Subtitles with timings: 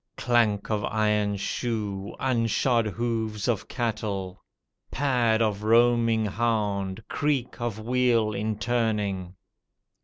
[0.17, 4.43] Clank of iron shoe, unshod hooves of cattle.
[4.89, 9.35] Pad of roaming hound, creak of wheel in turning.